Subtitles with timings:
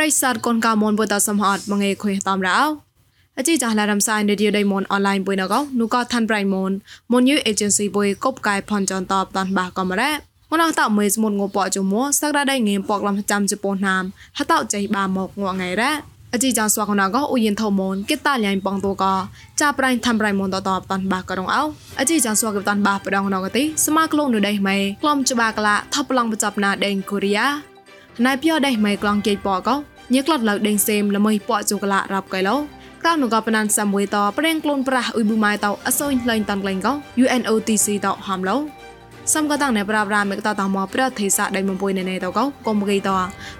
[0.00, 2.58] រិស័តកូនកៅមនបុតសំហតមងេខុយតំរោ
[3.38, 6.70] អជីចាស់ឡារំសាយនៅឌីដៃមនអនឡាញបុយណកនូកថាន់ប្រៃមន
[7.12, 10.12] មនយូអេเจนស៊ីបុយកົບកាយផនចនតបតាន់បាកំរ៉ា
[10.50, 14.04] មនអតមេស្មុនងពអជុំសក្តាដៃងេពកលំចាំជប៉ុនណាម
[14.38, 15.92] ហតចៃបាមកងងៃរ៉ា
[16.32, 19.04] អជីចាស្វាកណាកអ៊ូយិនថមនគេតាលៃបងតូក
[19.60, 21.62] ចាប្រៃថាំប្រៃមនតតបតាន់បាករងអោ
[22.00, 27.46] អជីចាស្វាកតាន់បាប្រដងណកទីស្មាក្លងនៅដៃម៉ៃក្លំច្បាកឡាថបឡងបចាប់ណាដេងកូរីយ៉ា
[28.24, 29.68] ណៃពីដៃម៉ៃក្លងគេពក
[30.13, 32.55] ញឹកក្លត់លើដេងសេមល្មើពកជូកឡារាប់កៃឡូ
[33.03, 36.93] ក្រៅនោះក៏ប៉ណានសាមួយតប្រេងក្លូនប្រាស់អ៊ុយប៊ូម៉ៃតអសូនលែងតាន់ក្លែងកោ
[37.23, 38.55] UNOTC តហាំឡូ
[39.33, 43.09] សំក៏តាំងណែប្រាប្រាមេកតតមកប្រទេសាដៃមុំពុយណែណែតកោកុំគីត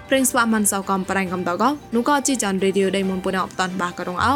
[0.08, 4.32] ប្រេងស្វាមិនសោកំប្រេងកំតកោនោះក៏ជីចាន់រេឌីយោដៃមុំពុយណអបតាន់បាក៏រងអោ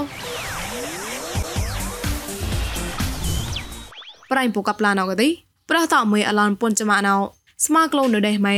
[4.30, 5.28] ប្រៃពុកប្លានអកទី
[5.70, 7.14] ប្រះតមួយអឡនពុនចម៉ាណៅ
[7.64, 8.56] ស្មាក្លូននៅដេម៉ៃ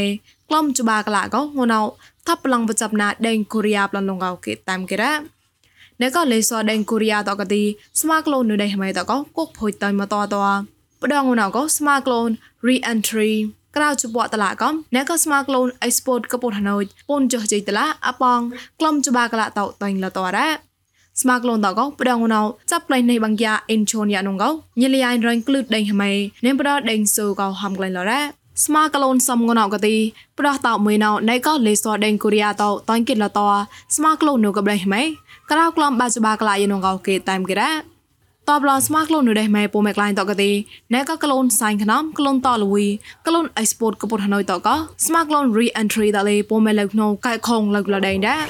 [0.48, 1.80] ក្លំចបាកឡាកោងណៅ
[2.27, 5.12] ថាប់ឡងបចាប់ណាដេងកូរីយ៉ាប្លនលងកោគេតាមគេរ៉ា
[6.00, 7.62] អ្នកក៏លេសដេងកូរីយ៉ាតកទី
[8.00, 10.36] ស្មាក្លូននៅដេម៉ៃតកោគុកភុយតៃមកតត
[11.02, 12.28] ផ្ដងណៅកោស្មាក្លូន
[12.66, 13.32] re-entry
[13.77, 18.40] ក្រៅជបតឡាកំអ្នកក៏ស្មាក្លូន export កពុតហណូចពូនចុះជិតឡាអបង
[18.80, 19.50] ក្លំចបាកឡាត
[19.83, 20.48] តៃលតរ៉ា
[21.20, 22.40] ស្មាក្លូនតកោផ្ដងណៅ
[22.70, 26.10] ចាប់ផ្លៃនៃបង្យ៉ាអ៊ីនឈូនយ៉ានងកោញលីយ៉ៃរងក្លឺតដេងហមៃ
[26.46, 28.20] នេប្រដេងស៊ូកោហំក្លែងលរ៉ា
[28.64, 29.97] ស្មាក្លូនសំងណៅកទី
[30.39, 33.41] ប្រដោះតមួយណៅណៃក៏លេសដេងកូរីយ៉ាតតៃគិតលត
[33.97, 35.03] ស្មាក្លូននៅកបដេងហមៃ
[35.51, 37.73] ក្រៅក្លំបាចបាក្លាយនងកោគេតាមគេរ៉ា
[38.48, 40.51] តបឡស្មាក្លូននៅដេម៉ែពូមេក្លាញ់តកទី
[40.95, 42.86] ណែក៏ក្លូនសាញ់ខ្នំក្លូនតលវី
[43.27, 44.69] ក្លូនអេស្ពតកពុតហណយតក
[45.06, 48.42] ស្មាក្លូន re entry តលេពូមេលើកណូកែខងលើកលដេងដែរ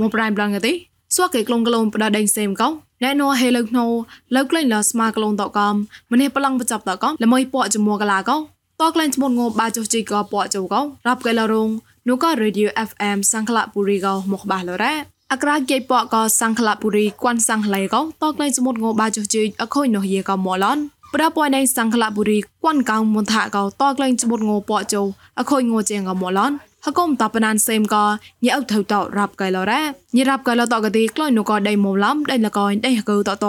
[0.00, 0.72] មកប្រៃប្លងទី
[1.16, 3.86] សួកេក្លូនក្លូនបដដេងសេមកោ ណែណូហេលើកណូ
[4.34, 5.74] លើកក្លែងលស្មាក្លូនតកំ
[6.12, 8.36] ម្នេះប្លង់បចាប់តកំល្មើពកចមួកលាកោ
[8.80, 11.68] តក្លែងស្មុនងបាចុជីកោពកចៅកោរាប់កែលរង
[12.08, 14.94] នូក៏ radio fm សង្ឃលពុរីកោមកបាឡរ៉ា
[15.32, 20.78] អក្រាជ័យពកក៏សង្ឃលពុរីគួនសង្ឃឡៃកោតក្លែងសមុទ្រងបាចុជីអខុយនោះយេកោមឡន
[21.14, 25.02] ប្រពន្ធនៃសង្ឃលពុរីគួនកោមុនថាកោតក្លែងសមុទ្រងពកចុ
[25.38, 26.52] អខុយងជាងកោមឡន
[26.86, 28.04] ហកុំតបណានសេមក៏
[28.46, 29.82] ញ៉ៅថៅតរាប់កែឡរ៉ា
[30.16, 33.46] ញរាប់កែឡតកទីក្លែងនោះក៏ដៃមុំឡំដៃលកយដៃកៅតត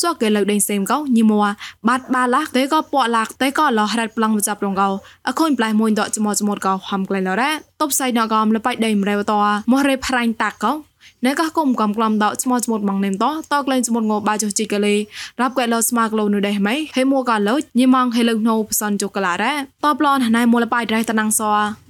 [0.00, 1.40] សួកែលើដៃសេមក៏ញីមួ
[1.88, 4.88] បាត់បាឡាក់តែក៏ពកឡាក់តែក៏លះរ៉ាត់ប្លង់មកចាប់រងកោ
[5.28, 9.32] អខុញប្លៃមួយតចមចមក៏ហំក្លែងឡរ៉ាតបសៃណកំលបៃដៃមរែវត
[9.72, 10.89] មរេប្រាញ់តាក់ក៏
[11.24, 14.94] ណែកគុំកំក្លំដកស្មោស្មុតម៉ងនេមតតក្លែងស្មុតងបាចុជីកលេ
[15.40, 19.62] រាប់កែលស្មាក្លូនៅដេម៉ៃហេមួកាលោញីម៉ងហេលឹងណូផ្សនជុកឡារ៉ាត
[20.00, 21.42] ប្លនណៃមូលបៃដៃតណាំងស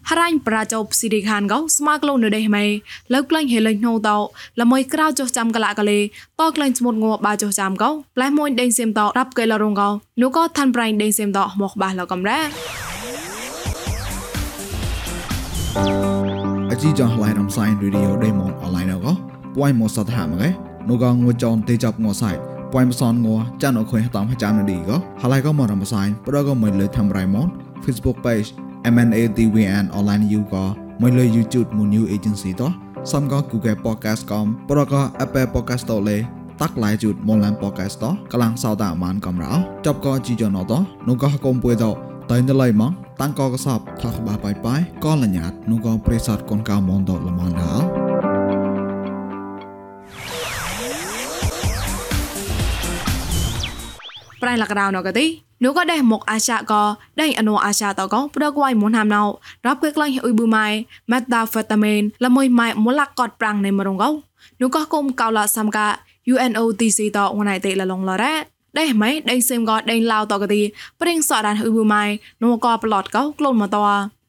[0.09, 2.65] ហរ៉ាញ់ប្រាចោស៊ីរីខានកោស្មាក្លូនៅដេម៉ៃ
[3.13, 4.11] លើកក្លែងហេលឹងណូត
[4.61, 5.99] ល្មួយក្រៅចុះចាំកលាកលេ
[6.41, 9.89] តក្លែងស្មុតងបាចុះចាំកោផ្លែមួយដេងសេមតរាប់កែលរងកោ
[10.23, 12.41] នោះក៏ថាន់ប្រៃដេងសេមតមកបាសលកំរ៉ា
[15.79, 16.20] អ
[16.85, 19.07] ជីចងឡៃដំសៃរីឌីយោដេម៉ុនអឡៃណក
[19.57, 20.49] ពួយមោសតហាមកេ
[20.89, 22.31] នូកងងួចងទេចាប់ងោសៃ
[22.73, 24.91] ពួយមសនងោចានអខុយតាមចាំនឌីក
[25.23, 27.47] ហឡៃកមរំសៃប្រកមិនលើធ្វើរៃម៉ុន
[27.85, 28.49] Facebook page
[28.95, 30.55] MNADWN online you ក
[31.03, 32.71] មិនលើ YouTube មុន new agency តោះ
[33.13, 36.19] សំក៏ Google podcast កំប្រក Apple podcast តលេ
[36.61, 39.53] តាក់ឡៃជូតមុនឡាន podcast តោះកលាំងសោតអាម៉ានកំរោ
[39.87, 41.93] ចប់ក៏ជីយ៉ណតោះនូកកុំពួយតោ
[42.31, 47.87] តៃណឡៃម៉ងតាំងក៏កសបថកបាបាយបាយក៏លញ្ញាតនោះក៏ប្រេសតកូនកៅមនតលមនដល់
[54.43, 55.27] ប្រៃលកដៅណកទី
[55.65, 56.83] នោះក៏ដែរមកអាឆាក៏
[57.21, 59.23] ដែរអនុអាឆាតក៏ប្រកវៃមុនហាំណៅ
[59.67, 60.67] រាប់គេក្លែងអ៊ុយប៊ូម៉ៃ
[61.11, 64.11] ម៉ាតាហ្វេតាមីនល្មួយម៉ៃមូលាកតប្រាំងនៃមរងកោ
[64.61, 65.87] នោះក៏គុំកៅឡាសំកា
[66.33, 68.35] UNOTC តងណៃតេលឡងឡរ៉ា
[68.79, 70.63] ដេម៉ៃដេសេមក៏ដេឡៅតកទី
[71.01, 72.05] ព្រិងសអដានអ៊ុយប៊ូម៉ៃ
[72.43, 73.77] នោះក៏ប្លត់កោក្លូនមកត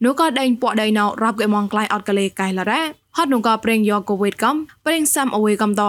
[0.05, 4.55] នោះក៏ដេពួកដេណៅរាប់គេមកក្លែងអត់កលេកៃឡរ៉ា ហត់នោះក៏ប្រេងយកកូវីដកំ
[4.85, 5.81] ប្រេងសាំអវេកំត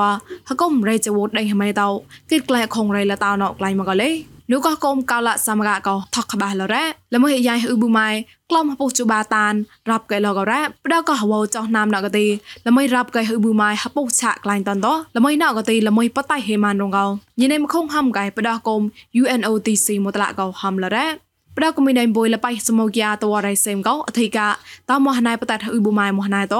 [0.48, 1.88] ហកុំរេចវូតដេហមេតោ
[2.30, 4.10] គិតក្លែខងរេលតោណោក្លែងមកកលេ
[4.50, 8.08] នោះក៏កុំកោលសមរៈក៏ថកក្បាសលរ៉ាល្មើយាយអ៊ឺប៊ូម៉ៃ
[8.50, 9.54] ក្លំពុជូបាតាន
[9.90, 12.26] រាប់កែលករ៉ាផ្ដក៏ហវចោះណាមណកទី
[12.66, 17.06] ល្មើរាប់កែអ៊ឺប៊ូម៉ៃហពុឆាក្លែងតនតល្មើណកទីល្មើបតៃហេម៉ានរងកោ
[17.40, 18.80] ញិនេមខងហំកែផ្ដកុំ
[19.20, 24.48] UNOTC មតលកោហំលរ៉ា ប្រកមីណៃបុយលបៃសមោគាតវរៃសេមកោអធិកា
[24.90, 26.56] តមោះណៃបតតអ៊ុប៊ូម៉ៃមោះណៃត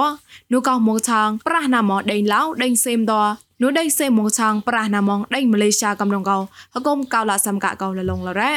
[0.53, 3.13] នូកោមកឆាងប្រះណាមដេងឡៅដេងសេមត
[3.61, 6.37] នោះដេសេមងឆាងប្រះណាមងដេម៉ាឡេស៊ីកំរងកោ
[6.73, 8.51] ហកុំកៅឡាសំកាកោលលងលរ៉ា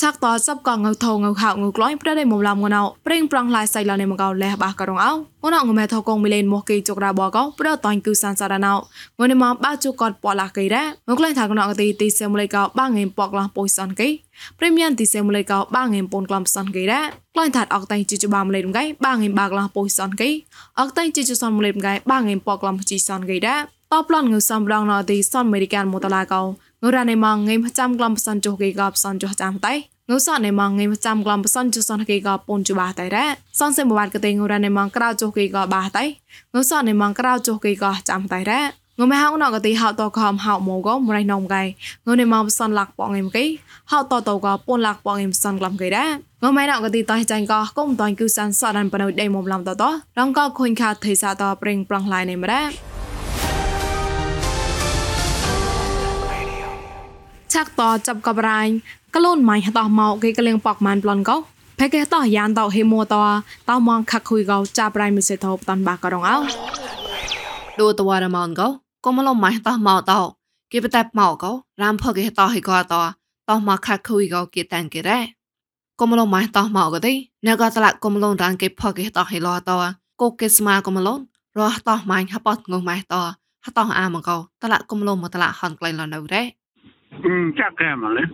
[0.00, 5.16] ឆាក់តសັບកងៅថងៅខៅងៅក្លាញ់ប្រដេមុំឡាំងណៅប្រេងប្រងឡាយសៃឡានេមកោលះបាករងអោង
[5.54, 8.72] ណៅងមេថកងមីលេនមកគេចុករាបកោប្រតាញ់គឺសានសារណៅ
[9.20, 14.08] ងនេមកបាជុកតប៉ឡាកេរ៉ាងក្លែងថាកណៅកទីទីសេមលេកោបាងេពកឡាពុយសនគេ
[14.58, 17.00] ព្រេមៀនទីសេមលេកោបាងេពូនក្លំសនគេរ៉ា
[17.34, 20.28] ក្លែងថាអកតៃជីជបាមលេមកៃបាងេបាកឡាពុយសនគេ
[20.80, 23.56] អកតៃជីជសនមលេមកៃបាងេពកឡាំជីសនគេរ៉ា
[23.94, 26.42] តបឡនងើសំរងណទីសនអមេរិកានមតឡាកោ
[26.84, 29.74] ងរ៉ានេម៉ងងេមចាំក្លំផ្សនចុះគេកបផ្សនចុះចាំតៃ
[30.10, 33.26] ងូសនេម៉ងងេមចាំក្លំផ្សនចុះសនគេកពូនចុះបាតៃរ៉ា
[33.60, 36.04] សនសេមបាត់កតេងរ៉ានេម៉ងក្រៅចុះគេកបាតៃ
[36.54, 38.60] ងូសនេម៉ងក្រៅចុះគេកចាំតៃរ៉ា
[39.00, 41.62] ងមហៅណកទីហៅតខំហៅមកក៏មរៃនំកៃ
[42.06, 43.44] ងនេម៉ងផ្សនលាក់ប៉ងអេមគេ
[43.90, 46.06] ហៅតតក៏ពូនលាក់ប៉ងអេមផ្សនក្លំគេរ៉ា
[46.50, 49.84] ងមៃណកទីតៃចាញ់ក៏គុំតៃគឺសានសដានបណុយដេមុំឡំតត
[50.18, 52.89] រងក៏ខុញខាថេសាតប្រេងប្រងឡៃនេមរ៉ា
[57.52, 58.72] ឆាក់តចាប់កបរាញ់
[59.14, 61.36] កលូនម៉ៃហតោះមកគេកលៀងប៉កម៉ានប្លន់កោ
[61.78, 63.22] ផេកេតោះយ៉ានតោហេមួតោ
[63.68, 66.36] តោមងខខុយកោចាប់រៃមិសេថោបតាន់បាករងអោ
[67.80, 68.68] ដូតវ៉ារម៉ោនកោ
[69.04, 70.20] កុំឡំម៉ៃតោះមកតោ
[70.72, 71.50] គេបតែមកកោ
[71.82, 73.00] រាមផកគេតោហេកោតោ
[73.48, 75.18] តោមកខខុយកោគេតានគេរ៉េ
[76.00, 77.12] កុំឡំម៉ៃតោះមកកទេ
[77.46, 79.76] ណកតឡាកុំឡំរានគេផកគេតោហេឡោតោ
[80.20, 81.18] កូគេស្មាកុំឡំ
[81.58, 83.22] រោះតោះម៉ៃហបតងម៉ៃតោ
[83.64, 86.59] ហតោអាមកោតឡាកុំឡំមកតឡាហនក្លែងឡនៅរ៉េ
[87.24, 88.28] 嗯，这干嘛嘞？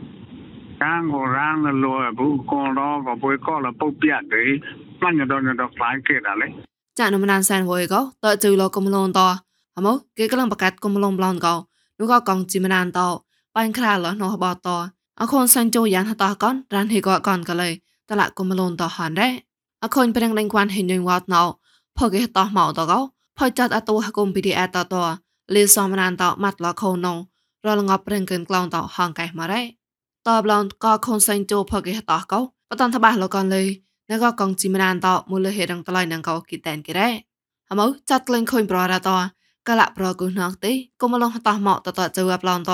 [0.78, 1.84] 干过让那路
[2.14, 4.36] 不光老个不搞了不别的，
[5.00, 6.52] 那你到你到反给他嘞？
[6.98, 9.20] ចានំណានសានហួយកោតើជឺលកុំលនត
[9.74, 11.54] ហមោគេកំឡងបកាត់កុំលងប្លន់កោ
[11.98, 13.00] នោះក៏កងជីមណានត
[13.54, 14.68] បាញ់ខ្លាលនោះបត
[15.20, 17.70] អខូនសាញ់ចូលយ៉ាងហតកនរានហេកកនកលេ
[18.08, 19.32] តឡាកុំលនតហានដែរ
[19.84, 21.42] អខូនប្រឹងដេញគួនហេញញវតណោ
[21.98, 22.98] ផកេតោះមកតកោ
[23.38, 24.94] ផចាត់អតូហកុំពីឌីអតត
[25.54, 27.18] លីសមណានតម៉ាត់លខូននោះ
[27.66, 29.62] រលងប់ប្រឹងកិនក្លងតហងកែមករ៉េ
[30.26, 33.64] តបឡនក៏ខុនសែងជោផកេតោះកោបតនតបាលកនលេ
[34.10, 37.08] ណកកងជីមណានតមូលហេរងតឡៃនងកោគីតែនគេរ៉េ
[37.70, 39.10] ហមោចាត់ក្លែងខុញប្ររត
[39.68, 42.72] កលៈប្រគុណងទេគុំឡងតោះមកតតជើប្លនត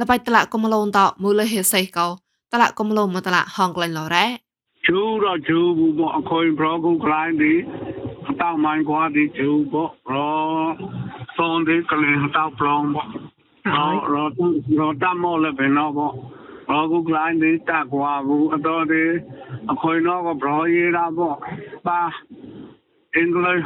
[0.00, 2.06] លបៃតលគុំឡងតមូលហេសៃកោ
[2.52, 4.26] តលគុំឡងមកតលហងក្លែងឡរ៉េ
[4.88, 5.60] ជូរជូ
[5.98, 7.52] បអខុញប្រគុំក្លែងទី
[8.42, 9.74] តោម៉ាញ់គាត់ទីជូប
[10.12, 10.14] រ
[11.36, 12.96] សូនទីក្លែងតោប្លងប
[13.75, 14.31] တော့တော့
[14.79, 16.13] တော့တမောလည်းပဲတော့ပေါ့
[16.69, 19.03] ဘောကုကလိုင်းဒီတက်ကွာဘူးအတော်ဒီ
[19.71, 21.37] အခွေတော့ကဘရောရေးတာပေါ့
[21.87, 22.01] ပါ
[23.15, 23.61] အင်္ဂလိပ်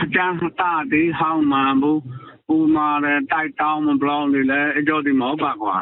[0.00, 2.00] အကျန်းတာဒီဟောင်းမှန်ဘူး
[2.48, 5.76] ပူမာတဲ့တိုက်တောင်းမဘလောင်းနေလဲအကျော်ဒီမောပါကွာ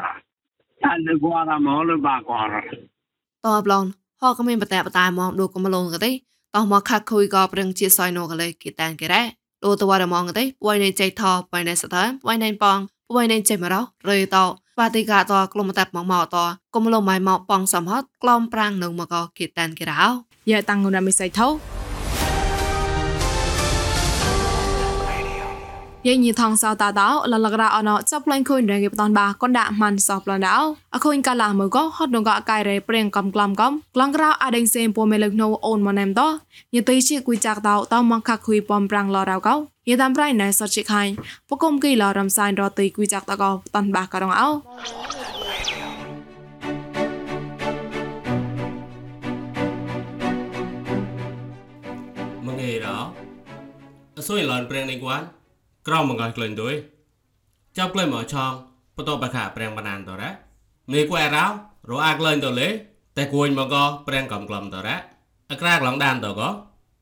[0.83, 2.41] အဲ့ဒီကွာတာမောလို့ပါကွာ
[3.45, 3.83] តបឡង
[4.21, 6.11] ហកមានបតែបតែមកដូកុំលងកទេ
[6.55, 9.21] តោះមកខាក់ខុយក៏ប្រឹងជាសយណូកលេគីតានគេរ៉េ
[9.63, 12.79] ដូតវ៉ារមងកទេពួយនៃចៃថបួយនៃសតាមពួយនៃប៉ង
[13.14, 14.44] ពួយនៃចេមរោរេតោ
[14.78, 16.36] បាតិកាតក្លុំតាប់មកមកត
[16.74, 20.02] គុំលំម៉ៃមកប៉ងសំហត់ក្លំប្រាំងនឹងមកគីតានគេរោ
[20.50, 21.77] យ៉ាតាំងងណាមិសៃថោ
[26.08, 30.56] យេញីថងសៅតាតោលលករអណចាប់ផ្លែងខុញរងគេបតនបាកនដាក់មិនសោប្លនដៅ
[30.94, 36.22] អខុញកាឡាមើក៏ហត់នងកកាយរេព្រៀងកំក្លំកំក្លងក្រៅអដេងសេមពមេលឹកណូអូនមកណែមត
[36.74, 39.54] ញីទីជាគួយចាក់តោតោមកខខុយបំប្រាំងលរៅកោ
[39.88, 41.12] យេតាមប្រៃណែសតជាខាញ់
[41.48, 44.48] ពកុំគីលរំសាយរទីគួយចាក់តកោតនបាករងអោ
[52.46, 52.96] មងេរោ
[54.18, 55.37] អសុយឡនព្រៀងនេះគួន
[55.88, 56.74] ក្រមមកក្លែងទុយ
[57.78, 58.52] ចាប់ក្លែងមកឆង
[58.96, 60.30] បតបខាព្រៀងបានតរ៉ា
[60.92, 61.44] មេគួយរោ
[61.90, 62.68] រអាក្លែងតលេ
[63.16, 64.96] តែគួយមកក៏ព្រៀងកំក្លំតរ៉ា
[65.50, 66.48] អក្រាកឡងដានតក៏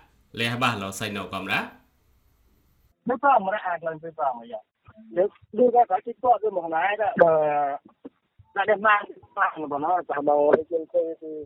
[6.57, 7.25] มองไหนก็เอ
[7.63, 7.69] อ
[8.57, 8.95] น่าจะมา
[9.37, 11.37] ป้ามันบอกเนาะจะบอกเลยจริงๆคือ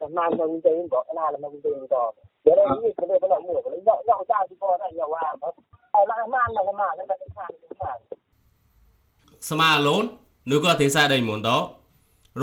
[0.00, 2.02] จะนานจนจริงบอกนานแล้วมันจริงต่อ
[2.42, 5.52] เดี๋ยวเรานี่เขาเลยเขาหลอกหมู่เลยย่อย่อเจ้าที่พ่อได้อย่าว่าเพราะ
[5.92, 7.98] เอาละมานเราก็มาแล้วก็ได้ทานได้ทาน
[9.48, 10.04] ស្មាឡូន
[10.50, 11.50] នោះក៏ទេសាដេញមុនត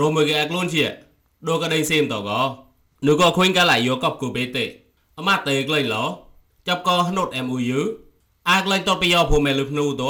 [0.16, 0.84] មើគេអក្លូនជា
[1.46, 2.40] ដូក៏ដេញសេមតក៏
[3.06, 4.64] នោះក៏ខុញកាឡៃយកកបគូបេទេ
[5.17, 6.03] អមាតេក្លែងឡោ
[6.67, 7.79] ចាប់ក៏ហនុត MOU
[8.49, 10.03] អាក្លែងតបយោភូមេលឹភ្នូត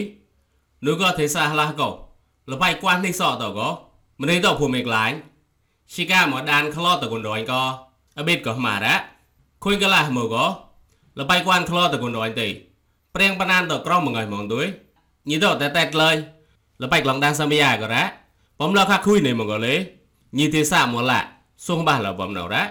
[0.80, 2.08] nu có thể xa là cậu
[2.46, 3.78] là bay quan đi sợ tàu có
[4.18, 5.14] mình đi tàu phù mệt lại
[5.86, 9.08] chỉ ca mà đàn khlo tàu còn đòi co ở bên có mà đã
[9.60, 10.56] khuyên cái là mờ có
[11.14, 12.60] là bay quan khlo tàu còn đòi tỷ
[13.14, 14.72] preng banan tàu crom một người mòn đuối
[15.24, 16.24] nhìn tàu tẹt tẹt lời
[16.78, 18.23] là bay lòng đang sao bây giờ có đã
[19.66, 19.74] លេ
[20.38, 21.20] ញីទេសាមកឡា
[21.66, 22.62] សុងបាសលបំណរ៉ា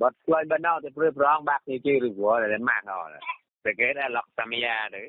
[0.00, 3.10] បត់ឆ្លៃបណ្ដោតែព្រឺប្រងបាក់នេះជឿឬព្រោះតែម៉ាក់អត់
[3.64, 5.02] តែគេដែរឡកតាមយ៉ាទៅ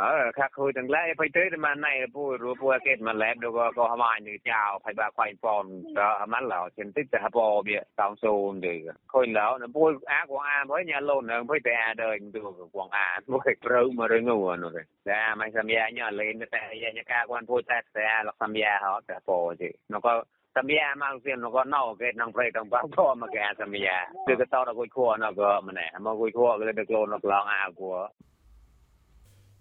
[0.00, 5.64] អើខាក់ខូចទាំងឡាយទៅទៅតែមកណៃពូរួពូគេមកឡែបដូចក៏ក៏ហមនេះចៅផៃបាខ្វាយប៉ន
[5.98, 8.74] ទៅអាម៉ាល់ឡោចិនតិចតែហបបៀតោងសូនទៅ
[9.12, 9.82] ខូចឡោនៅពូ
[10.12, 12.38] អាកងអាមួយញ៉ាលូននឹងភ័យតែអាដើទៅ
[12.76, 14.70] កងអាមួយព្រៅមករឿងនោះនោះ
[15.08, 20.14] តែមិនសមយ៉ាញ៉ាលេនតែយ៉ាញ៉ាកាគាត់ពូតែតែឡកតាមយ៉ាហត់តែពោទៅនោះក៏
[20.56, 23.96] សម្យាមកសៀននោះក៏ណោគេក្នុងព្រៃក្នុងបាក់ក៏មកគេសម្យា
[24.26, 27.98] គឺក៏តតគួយខួរនោះក៏ម្នេះមកគួយខួរក៏ទៅខ្លួននោះឡងអាគួរ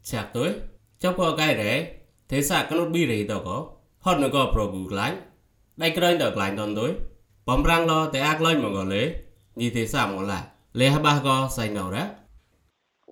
[0.09, 0.45] ចាក់ទៅ
[1.01, 1.77] ចាប់ក៏កែដែរ
[2.31, 3.57] ទេសាកនុតប៊ីរេតក៏
[4.05, 5.15] ហត់នក៏ប្រូប៊ូក្លាញ់
[5.81, 6.87] ដៃក្រែងដល់ក្លាញ់តនទៅ
[7.49, 9.03] បំរាំងឡតែអាក្លាញ់មកក៏លេ
[9.59, 10.39] ញីទេសាមកឡា
[10.79, 12.05] លេះបាសក៏សៃណោរ៉ា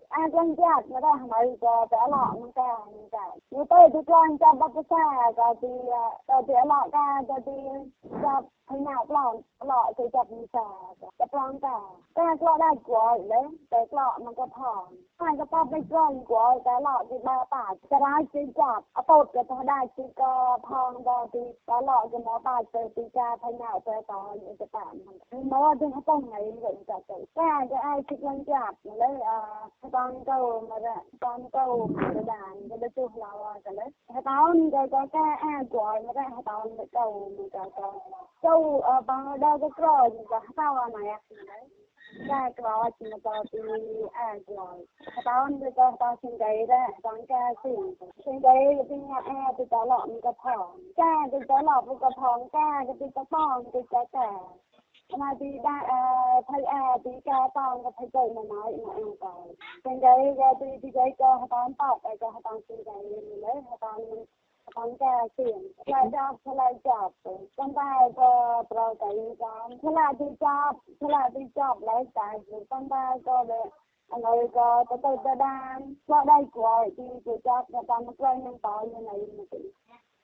[0.10, 3.90] ai quan chắc mà đây mà giờ trở lọ mình cả mình cả như tôi
[3.94, 5.68] thì quan cho bắt cái xa rồi thì
[6.28, 7.52] rồi thì lọ ca rồi thì
[8.69, 10.69] cho thế nào lọ lọ thì chặt mình xả
[11.19, 11.81] chặt lon cả
[12.15, 14.73] cái lọ đây của đấy cái lọมันก็พอ
[15.21, 19.03] hai cái pop cái con của cái lọ thì ba tả cái đó chỉ chặt ở
[19.09, 22.81] tốt cái thằng đây chỉ có phong rồi thì cái lọ cái nó ba từ
[22.97, 24.99] thì cha thế nào tới đó những cái tạm
[25.51, 27.27] nó thì nó không ngày vậy cả cái
[27.71, 29.39] cái ai chỉ quan chắc đấy à
[29.93, 30.39] ตอนเก่า
[30.71, 31.67] มาละตอนเก่า
[32.15, 33.33] กระดานก็ได้จุเรา
[33.65, 33.91] กันเลย
[39.10, 40.20] బాగా క్రాజ్
[40.60, 41.02] కావాలి
[42.66, 43.60] కావాల్సిన పాటి
[44.48, 44.86] కావాలి
[46.02, 46.60] కాసింకాయ
[47.06, 47.74] కాంకాసి
[48.26, 48.64] సింకాయ
[49.60, 50.32] పితల ఇంకా
[51.34, 52.06] పితల ఒక
[52.56, 53.96] కాయ పిత పాం పిత
[55.18, 55.76] mà thì đã
[56.48, 59.48] thấy à thì cha tao có thấy vậy mà nói mà em còn
[59.86, 63.04] thành cái thì thì cái cho họ tao bảo cái cho họ tao xin cái
[63.44, 64.00] lấy họ tao
[64.78, 67.12] వంకాయ సీఎం ឆ្លើយតបឆ្លើយចប់
[67.58, 68.32] ប៉ុន្តែក៏
[68.72, 72.30] ប្រកាយចាំឆ្លើយទីចប់ឆ្លើយទីចប់ឡើយតែ
[72.72, 73.68] ប៉ុន្តែក៏ដែរ
[74.12, 75.78] អីក៏ទៅទៅទៅដែរ
[76.10, 79.20] ក៏ដៃគួយទីទៅចាប់ទៅតាមក្រោយនឹងតោយនៅនេះ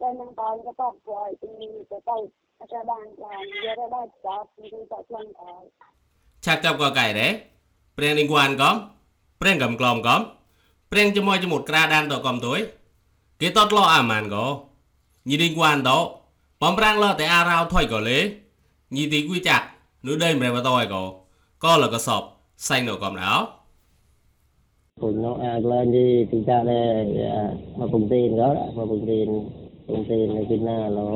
[0.01, 1.49] ទៅនឹងតោយក៏តបគួយទី
[1.91, 2.17] ទៅទៅ
[2.59, 5.63] អាចបានបានយកដល់ចាប់ទីទៅឆ្លងដែរ
[6.45, 7.31] ឆាប់ចាប់ក៏កែដែរ
[7.97, 8.75] ព្រៀងនឹងគួនកំ
[9.41, 10.21] ព្រៀងកំក្លមកំ
[10.91, 12.59] ព្រៀងជាមួយជាមួយក្រាដានតកំទួយ
[13.41, 14.45] គេតតឡអាម៉ានកោ
[15.29, 15.97] ញីឌីងវ៉ានតោ
[16.61, 18.19] បំប្រាំងឡតែអារោថុយកោលេ
[18.95, 19.65] ញីឌីគួយចាក់
[20.05, 21.03] នុដេមរែបតអីកោ
[21.63, 22.21] កោលកសប
[22.67, 23.31] សៃនៅកំណៅ
[25.01, 26.91] ពុញនៅអាចឡើងទីទីចាក់ដែរ
[27.79, 29.17] មកពុំទេកោមកពុំទេ
[29.87, 31.07] ពុំទេនៅទីណាឡោ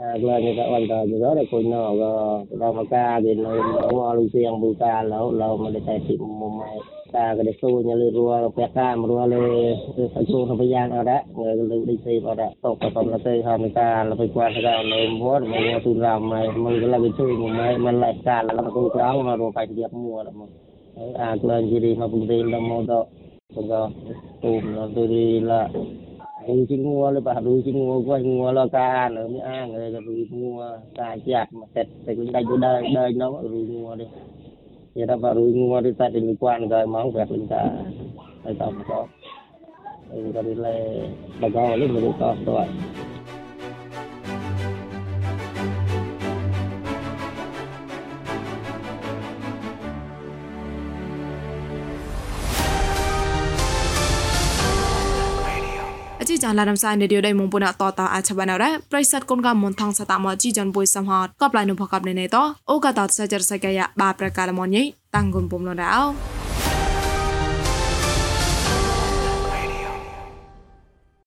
[0.00, 2.12] អាចឡើងទៅអន្តរជាតិដែរពុញនៅក៏
[2.62, 3.52] ដល់មកការវានៅ
[3.96, 6.72] វ៉ាលូសៀងប៊ូកាឡោឡោមកតែទីមុំម៉ែ
[7.38, 9.14] కలిసూలు పెట్టామలు
[10.30, 11.16] చూసపోయాను కదా
[11.90, 20.48] decide కదా ตกกับเราเตยทำการเราไปกวาดกันเลยวัวมันวัวตุนรำมามันก็เราไปช่วยมันไม่มันรายการแล้วเราก็ครั้งมาเราไปเรียบมัวแล้วมัน
[21.18, 22.92] อ่าตัวนี้ดีมาปุ่มเรียนเราโมด
[23.54, 23.80] มันก็
[24.42, 25.62] ตุ่มเราตัวนี้ละ
[26.48, 30.60] ดูชิงงัวเลยป่ะดูชิงงัวก็งัวเราการหรือไม่อ้างเลยก็ดูงัว
[30.98, 34.06] การจัดมาเสร็จแต่ก็ได้อยู่ได้ได้เนาะดูงัวดิ
[34.94, 37.46] người ta vào rui ngua đi ta đi liên quan rồi máu không vẹt lên
[37.48, 37.70] ta
[38.44, 39.06] tại sao có
[40.14, 41.02] người ta đi lên
[41.40, 42.64] bà con lúc người đi to rồi
[56.44, 62.36] ចាឡាដំសៃនេឌីយោដៃមុំពុនតតអាឆបាណរ៉ាប្រិស័តកូនកមនថងសតាមជីចនបុយសំហតកបឡៃនុផកបណេណេត
[62.70, 64.82] អូកតតសចរសកយបាប្រកាលមញី
[65.14, 66.43] តាំងគុនពុំណរ៉ោ